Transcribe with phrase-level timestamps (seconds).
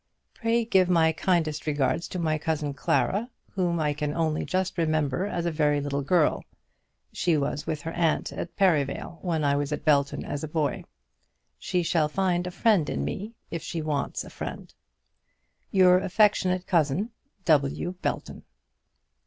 [0.33, 5.27] Pray give my kindest regards to my cousin Clara, whom I can only just remember
[5.27, 6.43] as a very little girl.
[7.13, 10.85] She was with her aunt at Perivale when I was at Belton as a boy.
[11.59, 14.73] She shall find a friend in me if she wants a friend.
[15.69, 17.11] Your affectionate cousin,
[17.45, 17.93] W.
[18.01, 18.41] BELTON.